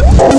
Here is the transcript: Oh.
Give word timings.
Oh. 0.00 0.37